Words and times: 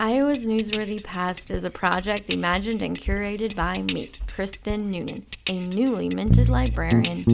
Iowa's 0.00 0.46
Newsworthy 0.46 1.02
Past 1.02 1.50
is 1.50 1.64
a 1.64 1.70
project 1.70 2.30
imagined 2.30 2.82
and 2.82 2.96
curated 2.96 3.56
by 3.56 3.82
me, 3.82 4.12
Kristen 4.28 4.92
Noonan, 4.92 5.26
a 5.48 5.58
newly 5.58 6.08
minted 6.14 6.48
librarian. 6.48 7.24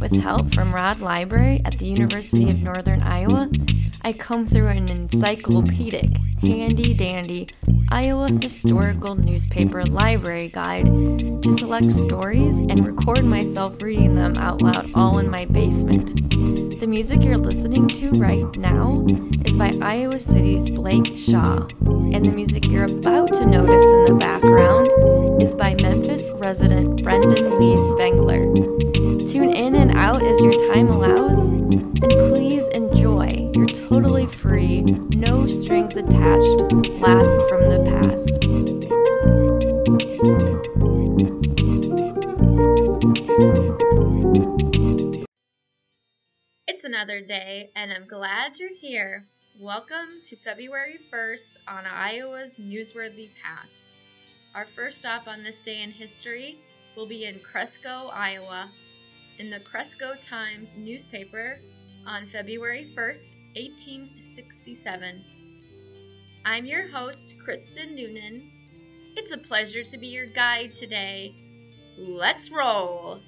With 0.00 0.14
help 0.16 0.54
from 0.54 0.72
Rod 0.72 1.00
Library 1.00 1.60
at 1.64 1.78
the 1.78 1.86
University 1.86 2.48
of 2.50 2.60
Northern 2.60 3.02
Iowa, 3.02 3.50
I 4.02 4.12
come 4.12 4.46
through 4.46 4.68
an 4.68 4.88
encyclopedic, 4.88 6.16
handy 6.40 6.94
dandy 6.94 7.48
Iowa 7.90 8.30
Historical 8.30 9.16
Newspaper 9.16 9.84
Library 9.84 10.48
Guide 10.48 10.86
to 11.42 11.52
select 11.58 11.92
stories 11.92 12.58
and 12.58 12.86
record 12.86 13.24
myself 13.24 13.82
reading 13.82 14.14
them 14.14 14.36
out 14.36 14.62
loud 14.62 14.90
all 14.94 15.18
in 15.18 15.28
my 15.28 15.46
basement. 15.46 16.30
The 16.78 16.86
music 16.86 17.24
you're 17.24 17.36
listening 17.36 17.88
to 17.88 18.10
right 18.10 18.56
now 18.56 19.04
is 19.44 19.56
by 19.56 19.72
Iowa 19.82 20.20
City's 20.20 20.70
Blake 20.70 21.18
Shaw, 21.18 21.66
and 22.12 22.24
the 22.24 22.32
music 22.32 22.66
you're 22.66 22.84
about 22.84 23.32
to 23.34 23.46
notice 23.46 23.82
in 23.82 24.04
the 24.04 24.16
background 24.20 25.42
is 25.42 25.56
by 25.56 25.74
Memphis 25.74 26.30
resident 26.34 27.02
Brendan 27.02 27.58
Lee 27.58 27.76
Spengler. 27.92 28.87
Out 30.08 30.22
as 30.22 30.40
your 30.40 30.72
time 30.72 30.88
allows, 30.88 31.38
and 31.38 32.10
please 32.30 32.66
enjoy 32.68 33.50
your 33.54 33.66
totally 33.66 34.26
free, 34.26 34.80
no 34.80 35.46
strings 35.46 35.96
attached 35.96 36.88
blast 36.98 37.38
from 37.46 37.68
the 37.68 37.84
past. 37.84 38.30
It's 46.66 46.84
another 46.84 47.20
day, 47.20 47.70
and 47.76 47.92
I'm 47.92 48.06
glad 48.08 48.58
you're 48.58 48.74
here. 48.74 49.26
Welcome 49.60 50.22
to 50.24 50.36
February 50.36 51.00
1st 51.12 51.58
on 51.68 51.84
Iowa's 51.84 52.54
Newsworthy 52.54 53.28
Past. 53.44 53.84
Our 54.54 54.64
first 54.74 55.00
stop 55.00 55.28
on 55.28 55.42
this 55.42 55.60
day 55.60 55.82
in 55.82 55.90
history 55.90 56.60
will 56.96 57.06
be 57.06 57.26
in 57.26 57.40
Cresco, 57.40 58.08
Iowa, 58.10 58.70
in 59.38 59.50
the 59.50 59.60
Cresco 59.60 60.14
Times 60.16 60.74
newspaper 60.76 61.60
on 62.06 62.28
February 62.28 62.92
1st, 62.96 63.30
1867. 63.54 65.24
I'm 66.44 66.66
your 66.66 66.88
host, 66.88 67.34
Kristen 67.44 67.94
Noonan. 67.94 68.50
It's 69.16 69.30
a 69.30 69.38
pleasure 69.38 69.84
to 69.84 69.98
be 69.98 70.08
your 70.08 70.26
guide 70.26 70.72
today. 70.72 71.34
Let's 71.96 72.50
roll! 72.50 73.20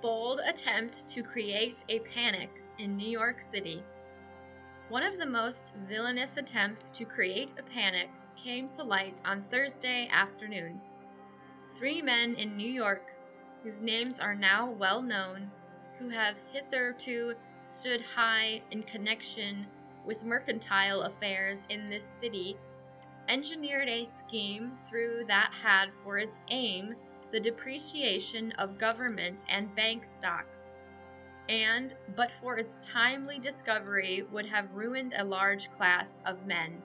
bold 0.00 0.40
attempt 0.46 1.08
to 1.08 1.22
create 1.24 1.76
a 1.88 1.98
panic 2.00 2.62
in 2.78 2.96
New 2.96 3.08
York 3.08 3.40
City. 3.40 3.82
One 4.88 5.02
of 5.02 5.18
the 5.18 5.26
most 5.26 5.72
villainous 5.88 6.36
attempts 6.36 6.90
to 6.92 7.04
create 7.04 7.52
a 7.58 7.62
panic 7.62 8.08
came 8.36 8.68
to 8.70 8.84
light 8.84 9.20
on 9.24 9.44
Thursday 9.50 10.08
afternoon. 10.10 10.80
Three 11.78 12.02
men 12.02 12.34
in 12.34 12.56
New 12.56 12.68
York, 12.68 13.06
whose 13.62 13.80
names 13.80 14.18
are 14.18 14.34
now 14.34 14.68
well 14.68 15.00
known, 15.00 15.52
who 16.00 16.08
have 16.08 16.34
hitherto 16.50 17.36
stood 17.62 18.00
high 18.00 18.64
in 18.72 18.82
connection 18.82 19.70
with 20.04 20.24
mercantile 20.24 21.02
affairs 21.02 21.64
in 21.68 21.88
this 21.88 22.18
city, 22.18 22.58
engineered 23.28 23.88
a 23.88 24.06
scheme 24.06 24.76
through 24.90 25.26
that 25.28 25.52
had 25.62 25.90
for 26.02 26.18
its 26.18 26.40
aim 26.50 26.96
the 27.30 27.38
depreciation 27.38 28.50
of 28.58 28.76
government 28.76 29.40
and 29.48 29.72
bank 29.76 30.04
stocks, 30.04 30.64
and, 31.48 31.94
but 32.16 32.32
for 32.40 32.58
its 32.58 32.80
timely 32.92 33.38
discovery, 33.38 34.24
would 34.32 34.46
have 34.46 34.72
ruined 34.72 35.14
a 35.16 35.22
large 35.22 35.70
class 35.70 36.18
of 36.26 36.44
men. 36.44 36.82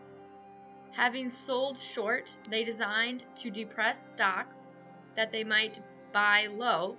Having 0.93 1.31
sold 1.31 1.79
short, 1.79 2.29
they 2.47 2.63
designed 2.63 3.23
to 3.37 3.49
depress 3.49 4.11
stocks 4.11 4.69
that 5.15 5.31
they 5.31 5.43
might 5.43 5.79
buy 6.11 6.47
low, 6.47 6.97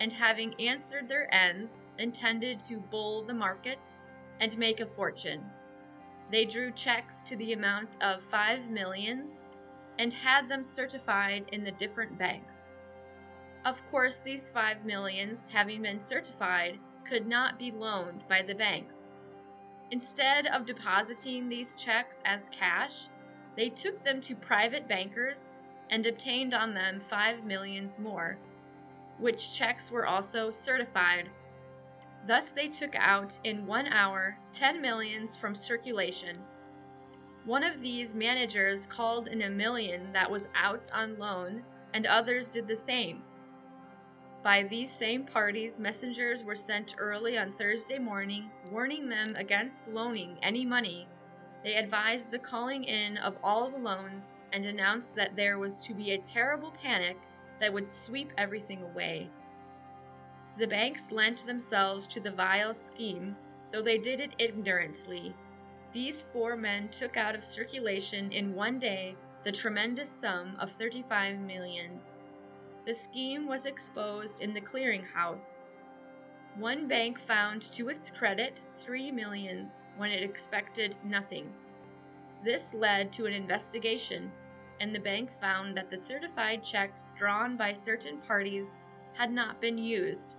and 0.00 0.12
having 0.12 0.54
answered 0.60 1.08
their 1.08 1.32
ends, 1.34 1.78
intended 1.98 2.60
to 2.60 2.78
bull 2.78 3.22
the 3.22 3.34
market 3.34 3.94
and 4.40 4.56
make 4.58 4.80
a 4.80 4.86
fortune. 4.86 5.44
They 6.30 6.44
drew 6.44 6.72
checks 6.72 7.22
to 7.22 7.36
the 7.36 7.52
amount 7.52 7.96
of 8.02 8.22
five 8.24 8.68
millions 8.68 9.44
and 9.98 10.12
had 10.12 10.48
them 10.48 10.62
certified 10.62 11.48
in 11.52 11.64
the 11.64 11.72
different 11.72 12.18
banks. 12.18 12.54
Of 13.64 13.84
course, 13.90 14.18
these 14.18 14.50
five 14.50 14.84
millions, 14.84 15.46
having 15.50 15.82
been 15.82 16.00
certified, 16.00 16.78
could 17.04 17.26
not 17.26 17.58
be 17.58 17.70
loaned 17.72 18.26
by 18.28 18.42
the 18.42 18.54
banks. 18.54 18.94
Instead 19.90 20.46
of 20.46 20.66
depositing 20.66 21.48
these 21.48 21.74
checks 21.74 22.20
as 22.24 22.42
cash, 22.52 23.08
they 23.56 23.70
took 23.70 24.02
them 24.04 24.20
to 24.20 24.36
private 24.36 24.86
bankers 24.86 25.56
and 25.90 26.06
obtained 26.06 26.54
on 26.54 26.74
them 26.74 27.00
five 27.08 27.44
millions 27.44 27.98
more, 27.98 28.38
which 29.18 29.52
checks 29.52 29.90
were 29.90 30.06
also 30.06 30.50
certified. 30.50 31.28
Thus, 32.26 32.50
they 32.50 32.68
took 32.68 32.94
out 32.94 33.38
in 33.44 33.66
one 33.66 33.86
hour 33.88 34.36
ten 34.52 34.80
millions 34.82 35.36
from 35.36 35.54
circulation. 35.54 36.38
One 37.44 37.64
of 37.64 37.80
these 37.80 38.14
managers 38.14 38.86
called 38.86 39.28
in 39.28 39.42
a 39.42 39.50
million 39.50 40.12
that 40.12 40.30
was 40.30 40.48
out 40.54 40.90
on 40.92 41.18
loan, 41.18 41.62
and 41.94 42.06
others 42.06 42.50
did 42.50 42.68
the 42.68 42.76
same. 42.76 43.22
By 44.42 44.64
these 44.64 44.90
same 44.90 45.24
parties, 45.24 45.80
messengers 45.80 46.44
were 46.44 46.56
sent 46.56 46.94
early 46.98 47.38
on 47.38 47.54
Thursday 47.54 47.98
morning, 47.98 48.50
warning 48.70 49.08
them 49.08 49.34
against 49.36 49.88
loaning 49.88 50.38
any 50.42 50.64
money. 50.64 51.08
They 51.62 51.74
advised 51.74 52.30
the 52.30 52.38
calling 52.38 52.84
in 52.84 53.18
of 53.18 53.36
all 53.42 53.70
the 53.70 53.78
loans 53.78 54.36
and 54.52 54.64
announced 54.64 55.14
that 55.16 55.34
there 55.34 55.58
was 55.58 55.84
to 55.86 55.94
be 55.94 56.12
a 56.12 56.18
terrible 56.18 56.70
panic 56.70 57.16
that 57.60 57.72
would 57.72 57.90
sweep 57.90 58.30
everything 58.38 58.82
away. 58.82 59.28
The 60.56 60.66
banks 60.66 61.10
lent 61.10 61.44
themselves 61.46 62.06
to 62.08 62.20
the 62.20 62.30
vile 62.30 62.74
scheme, 62.74 63.36
though 63.72 63.82
they 63.82 63.98
did 63.98 64.20
it 64.20 64.34
ignorantly. 64.38 65.34
These 65.92 66.22
four 66.32 66.56
men 66.56 66.88
took 66.88 67.16
out 67.16 67.34
of 67.34 67.44
circulation 67.44 68.30
in 68.32 68.54
one 68.54 68.78
day 68.78 69.16
the 69.44 69.52
tremendous 69.52 70.10
sum 70.10 70.56
of 70.58 70.72
35 70.72 71.38
millions. 71.38 72.02
The 72.86 72.94
scheme 72.94 73.46
was 73.46 73.66
exposed 73.66 74.40
in 74.40 74.54
the 74.54 74.60
clearing 74.60 75.04
house. 75.04 75.60
One 76.56 76.88
bank 76.88 77.20
found 77.20 77.62
to 77.72 77.88
its 77.88 78.10
credit 78.10 78.60
three 78.88 79.10
millions 79.10 79.84
when 79.98 80.10
it 80.10 80.22
expected 80.22 80.96
nothing. 81.04 81.52
This 82.42 82.72
led 82.72 83.12
to 83.12 83.26
an 83.26 83.34
investigation, 83.34 84.32
and 84.80 84.94
the 84.94 84.98
bank 84.98 85.28
found 85.42 85.76
that 85.76 85.90
the 85.90 86.00
certified 86.00 86.64
checks 86.64 87.04
drawn 87.18 87.54
by 87.54 87.74
certain 87.74 88.16
parties 88.22 88.68
had 89.12 89.30
not 89.30 89.60
been 89.60 89.76
used. 89.76 90.36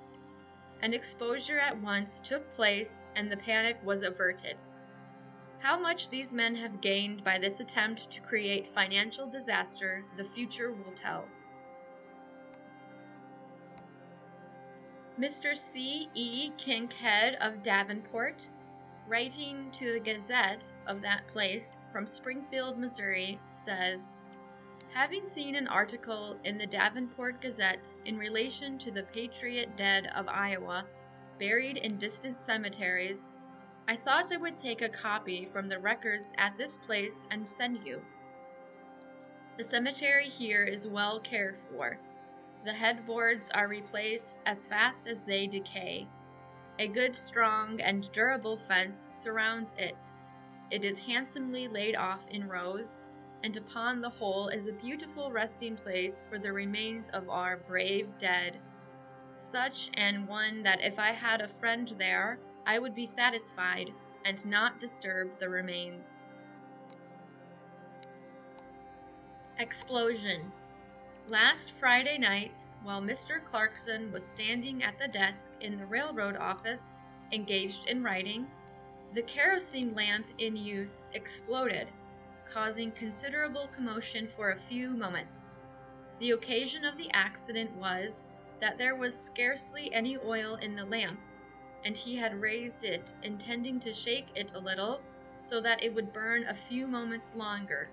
An 0.81 0.95
exposure 0.95 1.59
at 1.59 1.79
once 1.79 2.19
took 2.21 2.55
place, 2.55 3.05
and 3.15 3.31
the 3.31 3.37
panic 3.37 3.77
was 3.83 4.01
averted. 4.01 4.57
How 5.59 5.79
much 5.79 6.09
these 6.09 6.33
men 6.33 6.55
have 6.55 6.81
gained 6.81 7.23
by 7.23 7.37
this 7.37 7.59
attempt 7.59 8.09
to 8.09 8.21
create 8.21 8.73
financial 8.73 9.29
disaster, 9.29 10.03
the 10.17 10.25
future 10.33 10.71
will 10.71 10.93
tell. 10.93 11.25
Mr. 15.19 15.57
C. 15.57 16.09
E. 16.13 16.49
Kinkhead 16.57 17.35
of 17.41 17.61
Davenport, 17.61 18.47
writing 19.05 19.69
to 19.73 19.91
the 19.91 19.99
Gazette 19.99 20.63
of 20.87 21.01
that 21.01 21.27
place 21.27 21.77
from 21.91 22.07
Springfield, 22.07 22.79
Missouri, 22.79 23.37
says 23.57 24.13
Having 24.93 25.25
seen 25.25 25.55
an 25.55 25.67
article 25.67 26.37
in 26.45 26.57
the 26.57 26.65
Davenport 26.65 27.41
Gazette 27.41 27.93
in 28.05 28.17
relation 28.17 28.77
to 28.77 28.91
the 28.91 29.03
patriot 29.03 29.75
dead 29.75 30.09
of 30.15 30.29
Iowa 30.29 30.85
buried 31.37 31.75
in 31.75 31.97
distant 31.97 32.41
cemeteries, 32.41 33.27
I 33.89 33.97
thought 33.97 34.31
I 34.31 34.37
would 34.37 34.55
take 34.55 34.81
a 34.81 34.87
copy 34.87 35.49
from 35.51 35.67
the 35.67 35.79
records 35.79 36.31
at 36.37 36.57
this 36.57 36.77
place 36.77 37.25
and 37.29 37.47
send 37.47 37.83
you. 37.83 38.01
The 39.57 39.67
cemetery 39.69 40.29
here 40.29 40.63
is 40.63 40.87
well 40.87 41.19
cared 41.19 41.57
for. 41.69 41.99
The 42.63 42.73
headboards 42.73 43.49
are 43.51 43.67
replaced 43.69 44.39
as 44.45 44.67
fast 44.67 45.07
as 45.07 45.23
they 45.23 45.47
decay. 45.47 46.09
A 46.77 46.87
good, 46.89 47.15
strong, 47.15 47.79
and 47.81 48.11
durable 48.11 48.57
fence 48.57 49.15
surrounds 49.21 49.73
it. 49.77 49.95
It 50.69 50.83
is 50.83 50.99
handsomely 50.99 51.67
laid 51.69 51.95
off 51.95 52.27
in 52.27 52.49
rows, 52.49 52.89
and 53.43 53.55
upon 53.55 54.01
the 54.01 54.09
whole 54.09 54.49
is 54.49 54.67
a 54.67 54.73
beautiful 54.73 55.31
resting 55.31 55.77
place 55.77 56.25
for 56.29 56.37
the 56.37 56.51
remains 56.51 57.07
of 57.09 57.29
our 57.29 57.57
brave 57.57 58.17
dead. 58.19 58.61
Such 59.51 59.89
an 59.95 60.27
one 60.27 60.63
that 60.63 60.81
if 60.81 60.99
I 60.99 61.11
had 61.13 61.41
a 61.41 61.47
friend 61.47 61.87
there, 61.97 62.39
I 62.65 62.77
would 62.79 62.93
be 62.93 63.07
satisfied 63.07 63.89
and 64.25 64.45
not 64.45 64.79
disturb 64.79 65.39
the 65.39 65.49
remains. 65.49 66.05
Explosion. 69.59 70.51
Last 71.31 71.73
Friday 71.79 72.17
night, 72.17 72.57
while 72.79 73.03
Mr. 73.03 73.43
Clarkson 73.45 74.11
was 74.11 74.31
standing 74.31 74.81
at 74.81 74.97
the 74.97 75.07
desk 75.07 75.51
in 75.61 75.77
the 75.77 75.85
railroad 75.85 76.35
office, 76.35 76.95
engaged 77.31 77.87
in 77.87 78.01
writing, 78.01 78.51
The 79.11 79.21
kerosene 79.21 79.93
lamp 79.93 80.25
in 80.39 80.55
use 80.55 81.07
exploded, 81.13 81.93
causing 82.51 82.91
considerable 82.95 83.67
commotion 83.67 84.27
for 84.35 84.49
a 84.49 84.59
few 84.59 84.97
moments. 84.97 85.51
The 86.17 86.31
occasion 86.31 86.83
of 86.83 86.97
the 86.97 87.11
accident 87.13 87.75
was 87.75 88.25
that 88.59 88.79
there 88.79 88.95
was 88.95 89.23
scarcely 89.23 89.93
any 89.93 90.17
oil 90.17 90.55
in 90.55 90.75
the 90.75 90.83
lamp, 90.85 91.19
and 91.85 91.95
he 91.95 92.15
had 92.15 92.41
raised 92.41 92.83
it, 92.83 93.07
intending 93.21 93.79
to 93.81 93.93
shake 93.93 94.31
it 94.35 94.51
a 94.55 94.59
little 94.59 95.03
so 95.43 95.61
that 95.61 95.83
it 95.83 95.93
would 95.93 96.11
burn 96.11 96.47
a 96.47 96.55
few 96.55 96.87
moments 96.87 97.35
longer, 97.35 97.91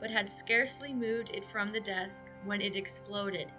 but 0.00 0.08
had 0.10 0.30
scarcely 0.30 0.94
moved 0.94 1.28
it 1.28 1.44
from 1.52 1.72
the 1.72 1.80
desk 1.82 2.24
when 2.44 2.60
it 2.60 2.76
exploded. 2.76 3.50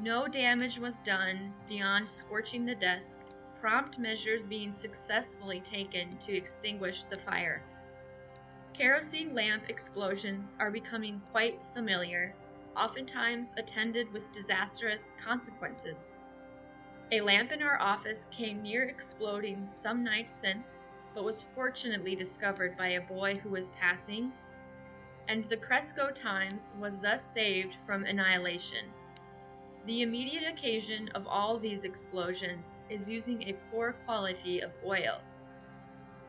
No 0.00 0.26
damage 0.26 0.78
was 0.78 0.98
done 1.00 1.54
beyond 1.68 2.08
scorching 2.08 2.64
the 2.66 2.74
desk, 2.74 3.16
prompt 3.60 3.98
measures 3.98 4.44
being 4.44 4.74
successfully 4.74 5.60
taken 5.60 6.18
to 6.18 6.36
extinguish 6.36 7.04
the 7.04 7.20
fire. 7.20 7.62
Kerosene 8.74 9.34
lamp 9.34 9.70
explosions 9.70 10.56
are 10.58 10.70
becoming 10.70 11.22
quite 11.30 11.60
familiar, 11.72 12.34
oftentimes 12.76 13.54
attended 13.56 14.12
with 14.12 14.32
disastrous 14.32 15.12
consequences. 15.18 16.12
A 17.12 17.20
lamp 17.20 17.52
in 17.52 17.62
our 17.62 17.80
office 17.80 18.26
came 18.32 18.62
near 18.62 18.82
exploding 18.84 19.68
some 19.70 20.02
nights 20.02 20.34
since, 20.34 20.66
but 21.14 21.22
was 21.22 21.44
fortunately 21.54 22.16
discovered 22.16 22.76
by 22.76 22.88
a 22.88 23.00
boy 23.00 23.36
who 23.36 23.50
was 23.50 23.70
passing, 23.70 24.32
and 25.28 25.44
the 25.48 25.56
Cresco 25.56 26.10
Times 26.10 26.72
was 26.78 26.98
thus 26.98 27.22
saved 27.32 27.76
from 27.86 28.04
annihilation. 28.04 28.86
The 29.86 30.02
immediate 30.02 30.46
occasion 30.50 31.08
of 31.14 31.26
all 31.26 31.58
these 31.58 31.84
explosions 31.84 32.78
is 32.88 33.08
using 33.08 33.42
a 33.42 33.56
poor 33.70 33.94
quality 34.04 34.60
of 34.60 34.70
oil. 34.84 35.20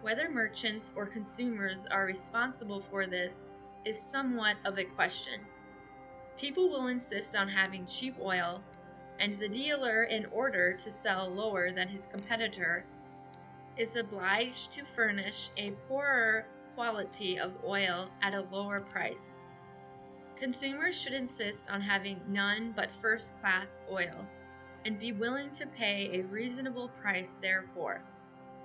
Whether 0.02 0.30
merchants 0.30 0.92
or 0.96 1.06
consumers 1.06 1.86
are 1.90 2.06
responsible 2.06 2.84
for 2.90 3.08
this 3.08 3.48
is 3.86 4.00
somewhat 4.00 4.58
of 4.66 4.78
a 4.78 4.84
question. 4.84 5.40
People 6.38 6.70
will 6.70 6.88
insist 6.88 7.36
on 7.36 7.48
having 7.48 7.86
cheap 7.86 8.16
oil, 8.22 8.62
and 9.20 9.40
the 9.40 9.48
dealer, 9.48 10.04
in 10.04 10.26
order 10.28 10.74
to 10.74 10.92
sell 10.92 11.30
lower 11.30 11.72
than 11.72 11.88
his 11.88 12.06
competitor, 12.08 12.86
is 13.78 13.96
obliged 13.96 14.72
to 14.72 14.84
furnish 14.96 15.50
a 15.58 15.72
poorer 15.88 16.46
quality 16.76 17.40
of 17.40 17.54
oil 17.66 18.10
at 18.22 18.36
a 18.36 18.46
lower 18.52 18.82
price. 18.82 19.26
Consumers 20.36 21.00
should 21.00 21.14
insist 21.14 21.70
on 21.70 21.82
having 21.82 22.20
none 22.28 22.74
but 22.76 22.92
first 23.02 23.34
class 23.40 23.80
oil, 23.90 24.28
and 24.86 25.00
be 25.00 25.14
willing 25.14 25.50
to 25.52 25.66
pay 25.66 26.10
a 26.14 26.26
reasonable 26.26 26.90
price 26.90 27.38
therefore. 27.42 28.02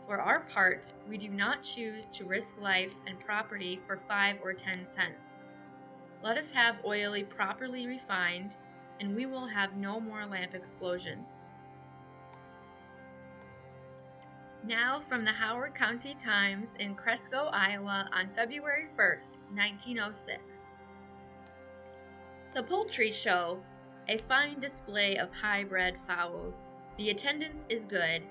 For 0.07 0.19
our 0.19 0.41
part, 0.41 0.93
we 1.09 1.17
do 1.17 1.29
not 1.29 1.63
choose 1.63 2.13
to 2.15 2.25
risk 2.25 2.61
life 2.61 2.93
and 3.07 3.21
property 3.21 3.81
for 3.87 4.01
five 4.09 4.37
or 4.43 4.53
ten 4.53 4.87
cents. 4.89 5.23
Let 6.23 6.37
us 6.37 6.51
have 6.51 6.85
oil 6.85 7.15
properly 7.25 7.87
refined, 7.87 8.57
and 8.99 9.15
we 9.15 9.27
will 9.27 9.47
have 9.47 9.77
no 9.77 10.01
more 10.01 10.27
lamp 10.27 10.55
explosions. 10.55 11.29
Now 14.63 15.01
from 15.09 15.25
the 15.25 15.33
Howard 15.33 15.75
County 15.75 16.15
Times 16.15 16.75
in 16.79 16.95
Cresco, 16.95 17.49
Iowa 17.51 18.11
on 18.13 18.29
February 18.37 18.89
1st, 18.95 19.31
1906. 19.55 20.39
The 22.53 22.63
Poultry 22.65 23.11
Show, 23.11 23.63
a 24.09 24.19
fine 24.19 24.61
display 24.61 25.17
of 25.17 25.33
high-bred 25.33 25.97
fowls. 26.07 26.69
The 26.99 27.09
attendance 27.09 27.65
is 27.71 27.87
good. 27.87 28.23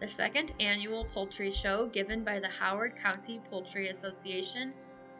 The 0.00 0.06
second 0.06 0.52
annual 0.60 1.06
poultry 1.06 1.50
show 1.50 1.88
given 1.88 2.22
by 2.22 2.38
the 2.38 2.48
Howard 2.48 2.94
County 2.94 3.40
Poultry 3.50 3.88
Association 3.88 4.72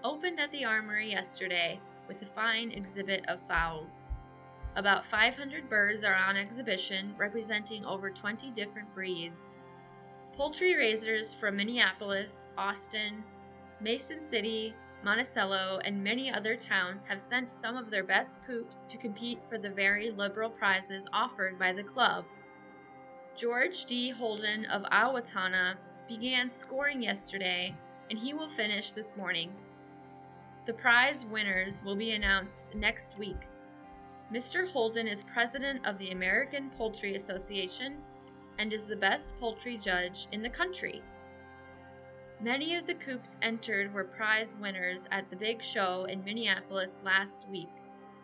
opened 0.04 0.38
at 0.38 0.50
the 0.50 0.64
Armory 0.64 1.10
yesterday 1.10 1.80
with 2.06 2.22
a 2.22 2.26
fine 2.26 2.70
exhibit 2.70 3.28
of 3.28 3.40
fowls. 3.48 4.06
About 4.76 5.06
500 5.06 5.68
birds 5.68 6.04
are 6.04 6.14
on 6.14 6.36
exhibition 6.36 7.16
representing 7.18 7.84
over 7.84 8.10
20 8.10 8.52
different 8.52 8.94
breeds. 8.94 9.53
Poultry 10.36 10.74
raisers 10.74 11.32
from 11.32 11.56
Minneapolis, 11.56 12.48
Austin, 12.58 13.22
Mason 13.80 14.20
City, 14.20 14.74
Monticello, 15.04 15.78
and 15.84 16.02
many 16.02 16.28
other 16.28 16.56
towns 16.56 17.06
have 17.06 17.20
sent 17.20 17.52
some 17.52 17.76
of 17.76 17.88
their 17.88 18.02
best 18.02 18.44
coops 18.44 18.82
to 18.88 18.98
compete 18.98 19.38
for 19.48 19.58
the 19.58 19.70
very 19.70 20.10
liberal 20.10 20.50
prizes 20.50 21.06
offered 21.12 21.56
by 21.56 21.72
the 21.72 21.84
club. 21.84 22.24
George 23.36 23.84
D. 23.84 24.10
Holden 24.10 24.64
of 24.64 24.82
Owatonna 24.90 25.76
began 26.08 26.50
scoring 26.50 27.00
yesterday, 27.00 27.72
and 28.10 28.18
he 28.18 28.34
will 28.34 28.50
finish 28.50 28.90
this 28.90 29.16
morning. 29.16 29.54
The 30.66 30.72
prize 30.72 31.24
winners 31.26 31.80
will 31.84 31.96
be 31.96 32.10
announced 32.10 32.74
next 32.74 33.16
week. 33.16 33.46
Mr. 34.32 34.68
Holden 34.68 35.06
is 35.06 35.22
president 35.32 35.86
of 35.86 35.96
the 35.98 36.10
American 36.10 36.70
Poultry 36.70 37.14
Association 37.14 38.02
and 38.58 38.72
is 38.72 38.86
the 38.86 38.96
best 38.96 39.30
poultry 39.40 39.76
judge 39.76 40.28
in 40.32 40.42
the 40.42 40.50
country. 40.50 41.02
Many 42.40 42.74
of 42.76 42.86
the 42.86 42.94
coops 42.94 43.36
entered 43.42 43.92
were 43.94 44.04
prize 44.04 44.56
winners 44.60 45.06
at 45.10 45.30
the 45.30 45.36
big 45.36 45.62
show 45.62 46.04
in 46.04 46.24
Minneapolis 46.24 47.00
last 47.04 47.40
week, 47.48 47.70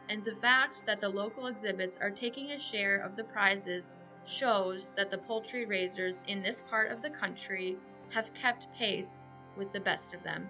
and 0.08 0.24
the 0.24 0.36
fact 0.36 0.84
that 0.86 1.00
the 1.00 1.08
local 1.08 1.46
exhibits 1.46 1.98
are 1.98 2.10
taking 2.10 2.50
a 2.50 2.58
share 2.58 2.96
of 2.98 3.16
the 3.16 3.24
prizes 3.24 3.94
shows 4.26 4.90
that 4.96 5.10
the 5.10 5.18
poultry 5.18 5.64
raisers 5.64 6.22
in 6.26 6.42
this 6.42 6.62
part 6.68 6.90
of 6.90 7.02
the 7.02 7.10
country 7.10 7.76
have 8.10 8.34
kept 8.34 8.72
pace 8.74 9.22
with 9.56 9.72
the 9.72 9.80
best 9.80 10.12
of 10.12 10.22
them. 10.22 10.48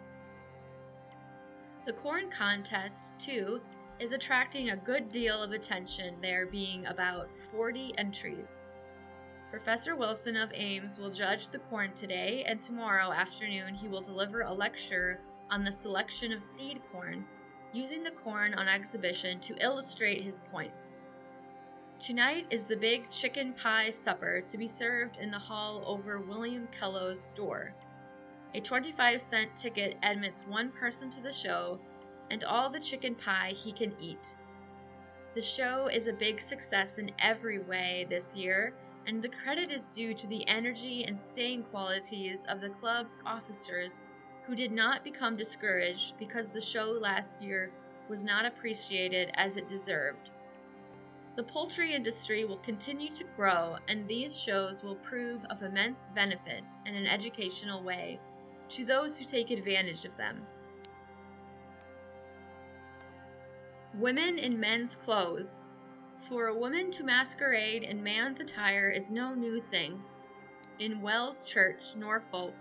The 1.86 1.92
corn 1.92 2.30
contest, 2.30 3.04
too, 3.18 3.60
is 3.98 4.12
attracting 4.12 4.70
a 4.70 4.76
good 4.76 5.10
deal 5.10 5.42
of 5.42 5.52
attention, 5.52 6.20
there 6.20 6.46
being 6.46 6.86
about 6.86 7.28
40 7.52 7.94
entries. 7.98 8.46
Professor 9.50 9.96
Wilson 9.96 10.36
of 10.36 10.52
Ames 10.54 10.96
will 10.96 11.10
judge 11.10 11.48
the 11.48 11.58
corn 11.58 11.92
today, 11.94 12.44
and 12.46 12.60
tomorrow 12.60 13.10
afternoon 13.10 13.74
he 13.74 13.88
will 13.88 14.00
deliver 14.00 14.42
a 14.42 14.52
lecture 14.52 15.18
on 15.50 15.64
the 15.64 15.72
selection 15.72 16.32
of 16.32 16.40
seed 16.40 16.80
corn, 16.92 17.26
using 17.72 18.04
the 18.04 18.12
corn 18.12 18.54
on 18.54 18.68
exhibition 18.68 19.40
to 19.40 19.56
illustrate 19.56 20.20
his 20.20 20.38
points. 20.52 21.00
Tonight 21.98 22.46
is 22.50 22.68
the 22.68 22.76
big 22.76 23.10
chicken 23.10 23.52
pie 23.54 23.90
supper 23.90 24.40
to 24.40 24.56
be 24.56 24.68
served 24.68 25.16
in 25.16 25.32
the 25.32 25.38
hall 25.38 25.82
over 25.84 26.20
William 26.20 26.68
Kellow's 26.68 27.20
store. 27.20 27.74
A 28.54 28.60
25 28.60 29.20
cent 29.20 29.56
ticket 29.56 29.98
admits 30.04 30.42
one 30.42 30.70
person 30.70 31.10
to 31.10 31.20
the 31.20 31.32
show 31.32 31.80
and 32.30 32.44
all 32.44 32.70
the 32.70 32.78
chicken 32.78 33.16
pie 33.16 33.52
he 33.56 33.72
can 33.72 33.96
eat. 34.00 34.36
The 35.34 35.42
show 35.42 35.88
is 35.88 36.06
a 36.06 36.12
big 36.12 36.40
success 36.40 36.98
in 36.98 37.10
every 37.18 37.58
way 37.58 38.06
this 38.08 38.36
year 38.36 38.74
and 39.06 39.22
the 39.22 39.28
credit 39.28 39.70
is 39.70 39.86
due 39.88 40.14
to 40.14 40.26
the 40.26 40.46
energy 40.48 41.04
and 41.04 41.18
staying 41.18 41.62
qualities 41.64 42.40
of 42.48 42.60
the 42.60 42.68
club's 42.68 43.20
officers 43.24 44.00
who 44.46 44.54
did 44.54 44.72
not 44.72 45.04
become 45.04 45.36
discouraged 45.36 46.14
because 46.18 46.48
the 46.48 46.60
show 46.60 46.98
last 47.00 47.40
year 47.42 47.70
was 48.08 48.22
not 48.22 48.44
appreciated 48.44 49.30
as 49.34 49.56
it 49.56 49.68
deserved. 49.68 50.30
The 51.36 51.44
poultry 51.44 51.94
industry 51.94 52.44
will 52.44 52.58
continue 52.58 53.14
to 53.14 53.24
grow, 53.36 53.76
and 53.88 54.06
these 54.06 54.38
shows 54.38 54.82
will 54.82 54.96
prove 54.96 55.44
of 55.48 55.62
immense 55.62 56.10
benefit 56.14 56.64
in 56.86 56.94
an 56.94 57.06
educational 57.06 57.82
way 57.82 58.18
to 58.70 58.84
those 58.84 59.18
who 59.18 59.24
take 59.24 59.50
advantage 59.50 60.04
of 60.04 60.16
them. 60.16 60.44
Women 63.94 64.38
in 64.38 64.58
men's 64.58 64.96
clothes 64.96 65.62
for 66.30 66.46
a 66.46 66.56
woman 66.56 66.92
to 66.92 67.02
masquerade 67.02 67.82
in 67.82 68.00
man's 68.00 68.38
attire 68.38 68.88
is 68.88 69.10
no 69.10 69.34
new 69.34 69.60
thing. 69.60 70.00
In 70.78 71.02
Wells 71.02 71.42
Church, 71.42 71.96
Norfolk, 71.96 72.54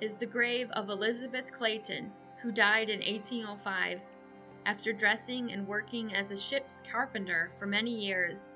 is 0.00 0.16
the 0.16 0.24
grave 0.24 0.70
of 0.70 0.88
Elizabeth 0.88 1.50
Clayton, 1.50 2.12
who 2.40 2.52
died 2.52 2.88
in 2.88 3.00
1805, 3.00 4.00
after 4.66 4.92
dressing 4.92 5.50
and 5.50 5.66
working 5.66 6.14
as 6.14 6.30
a 6.30 6.36
ship's 6.36 6.80
carpenter 6.88 7.50
for 7.58 7.66
many 7.66 7.90
years. 7.90 8.50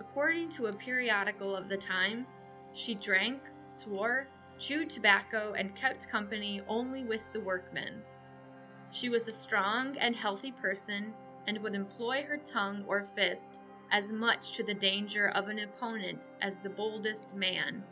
According 0.00 0.48
to 0.52 0.68
a 0.68 0.72
periodical 0.72 1.54
of 1.54 1.68
the 1.68 1.76
time, 1.76 2.26
she 2.72 2.94
drank, 2.94 3.42
swore, 3.60 4.26
chewed 4.58 4.88
tobacco, 4.88 5.52
and 5.52 5.76
kept 5.76 6.08
company 6.08 6.62
only 6.66 7.04
with 7.04 7.20
the 7.34 7.40
workmen. 7.40 8.02
She 8.90 9.10
was 9.10 9.28
a 9.28 9.32
strong 9.32 9.98
and 9.98 10.16
healthy 10.16 10.52
person, 10.52 11.12
and 11.46 11.58
would 11.58 11.74
employ 11.74 12.22
her 12.22 12.38
tongue 12.38 12.84
or 12.88 13.06
fist 13.14 13.58
as 13.92 14.10
much 14.10 14.52
to 14.52 14.64
the 14.64 14.74
danger 14.74 15.28
of 15.28 15.48
an 15.48 15.60
opponent 15.60 16.30
as 16.40 16.58
the 16.58 16.70
boldest 16.70 17.34
man. 17.34 17.84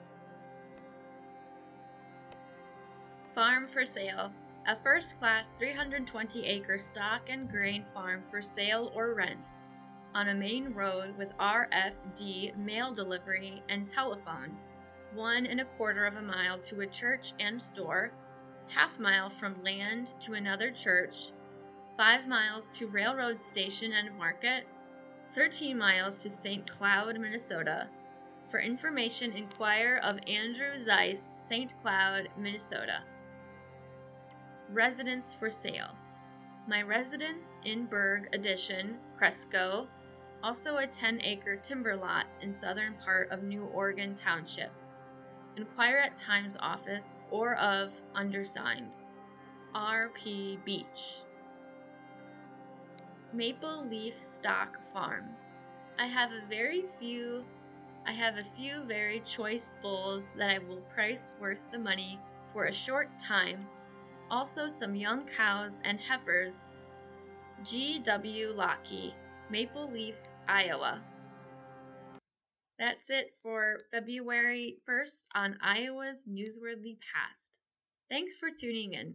Farm 3.35 3.69
for 3.73 3.85
sale. 3.85 4.33
A 4.67 4.77
first 4.83 5.19
class 5.19 5.47
320 5.59 6.45
acre 6.47 6.79
stock 6.79 7.29
and 7.29 7.51
grain 7.51 7.85
farm 7.95 8.25
for 8.31 8.43
sale 8.43 8.93
or 8.95 9.15
rent 9.15 9.57
on 10.15 10.29
a 10.29 10.35
main 10.35 10.75
road 10.75 11.17
with 11.17 11.37
RFD 11.39 12.57
mail 12.57 12.93
delivery 12.93 13.63
and 13.69 13.89
telephone. 13.89 14.57
one 15.15 15.47
and 15.47 15.61
a 15.61 15.65
quarter 15.77 16.07
of 16.07 16.17
a 16.17 16.23
mile 16.23 16.59
to 16.61 16.81
a 16.81 16.87
church 16.87 17.33
and 17.41 17.61
store, 17.61 18.13
half 18.69 18.99
mile 18.99 19.29
from 19.29 19.63
land 19.65 20.15
to 20.21 20.35
another 20.35 20.71
church, 20.71 21.33
5 21.97 22.29
miles 22.29 22.79
to 22.79 22.87
railroad 22.87 23.43
station 23.43 23.93
and 23.93 24.17
market, 24.17 24.67
13 25.33 25.79
miles 25.79 26.23
to 26.23 26.29
St. 26.29 26.69
Cloud, 26.69 27.19
Minnesota. 27.19 27.87
For 28.51 28.59
information, 28.59 29.33
inquire 29.33 30.01
of 30.03 30.19
Andrew 30.27 30.77
Zeiss, 30.79 31.31
St. 31.39 31.73
Cloud, 31.83 32.29
Minnesota. 32.37 33.05
Residence 34.71 35.33
for 35.35 35.49
sale. 35.49 35.95
My 36.67 36.83
residence 36.83 37.59
in 37.65 37.87
Berg 37.87 38.29
Addition, 38.33 38.99
Cresco, 39.17 39.87
also 40.43 40.79
a 40.79 40.87
10 40.87 41.21
acre 41.23 41.57
timber 41.57 41.97
lot 41.97 42.27
in 42.41 42.57
southern 42.57 42.95
part 42.95 43.31
of 43.31 43.45
New 43.45 43.67
Oregon 43.67 44.17
Township. 44.17 44.73
Inquire 45.57 45.99
at 45.99 46.17
Times 46.17 46.57
office 46.59 47.19
or 47.31 47.55
of 47.57 47.93
undersigned. 48.15 48.97
R.P. 49.75 50.59
Beach. 50.65 51.21
Maple 53.33 53.87
Leaf 53.87 54.15
Stock 54.21 54.77
Farm. 54.93 55.25
I 55.99 56.07
have 56.07 56.33
a 56.33 56.47
very 56.49 56.85
few 56.99 57.45
I 58.05 58.13
have 58.13 58.37
a 58.37 58.47
few 58.57 58.83
very 58.85 59.21
choice 59.21 59.75
bulls 59.83 60.25
that 60.37 60.51
I 60.51 60.59
will 60.59 60.81
price 60.95 61.33
worth 61.41 61.61
the 61.71 61.79
money 61.79 62.19
for 62.53 62.65
a 62.65 62.73
short 62.73 63.09
time. 63.21 63.69
Also 64.31 64.69
some 64.69 64.97
young 64.97 65.27
cows 65.27 65.81
and 65.85 66.01
heifers. 66.01 66.69
G.W. 67.63 68.53
Lockey, 68.57 69.15
Maple 69.51 69.89
Leaf, 69.91 70.17
Iowa. 70.49 71.01
That's 72.79 73.11
it 73.11 73.35
for 73.43 73.81
February 73.93 74.79
1st 74.89 75.27
on 75.35 75.59
Iowa's 75.61 76.25
Newsworthy 76.25 76.97
Past. 77.13 77.59
Thanks 78.09 78.37
for 78.37 78.49
tuning 78.51 78.95
in. 78.95 79.15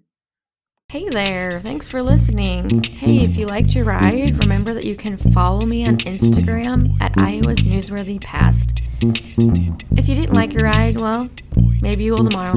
Hey 0.89 1.09
there, 1.09 1.59
thanks 1.59 1.87
for 1.87 2.03
listening. 2.03 2.83
Hey, 2.83 3.17
if 3.21 3.35
you 3.35 3.47
liked 3.47 3.73
your 3.73 3.85
ride, 3.85 4.39
remember 4.39 4.73
that 4.75 4.85
you 4.85 4.95
can 4.95 5.17
follow 5.17 5.65
me 5.65 5.85
on 5.85 5.97
Instagram 5.97 6.95
at 7.01 7.19
Iowa's 7.19 7.59
Newsworthy 7.59 8.21
Past. 8.21 8.81
If 9.01 10.07
you 10.07 10.15
didn't 10.15 10.35
like 10.35 10.53
your 10.53 10.63
ride, 10.63 11.01
well, 11.01 11.29
maybe 11.81 12.03
you 12.03 12.13
will 12.13 12.29
tomorrow. 12.29 12.53